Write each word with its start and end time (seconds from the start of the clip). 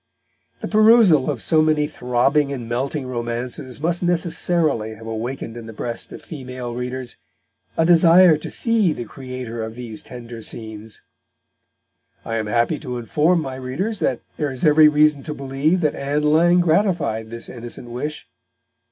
The 0.61 0.67
perusal 0.67 1.29
of 1.29 1.43
so 1.43 1.61
many 1.61 1.85
throbbing 1.85 2.51
and 2.51 2.67
melting 2.67 3.05
romances 3.05 3.79
must 3.79 4.01
necessarily 4.01 4.95
have 4.95 5.05
awakened 5.05 5.55
in 5.55 5.67
the 5.67 5.73
breast 5.73 6.11
of 6.11 6.23
female 6.23 6.73
readers 6.73 7.17
a 7.77 7.85
desire 7.85 8.35
to 8.35 8.49
see 8.49 8.93
the 8.93 9.05
creator 9.05 9.61
of 9.61 9.75
these 9.75 10.01
tender 10.01 10.41
scenes. 10.41 11.03
I 12.25 12.37
am 12.37 12.47
happy 12.47 12.79
to 12.79 12.97
inform 12.97 13.41
my 13.41 13.53
readers 13.57 13.99
that 13.99 14.21
there 14.37 14.49
is 14.51 14.65
every 14.65 14.87
reason 14.87 15.21
to 15.21 15.35
believe 15.35 15.81
that 15.81 15.93
Ann 15.93 16.23
Lang 16.23 16.61
gratified 16.61 17.29
this 17.29 17.47
innocent 17.47 17.91
wish. 17.91 18.27